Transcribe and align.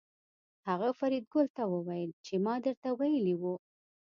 هغه 0.67 0.87
فریدګل 0.99 1.47
ته 1.57 1.63
وویل 1.73 2.11
چې 2.25 2.33
ما 2.45 2.55
درته 2.65 2.89
ویلي 2.99 3.35
وو 3.41 3.55